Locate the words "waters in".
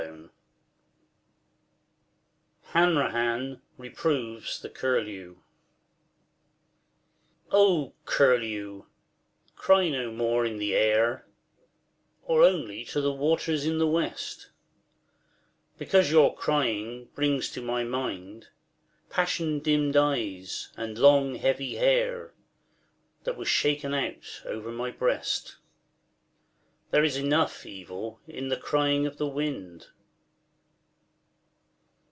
13.11-13.77